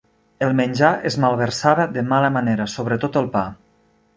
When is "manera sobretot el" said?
2.39-3.29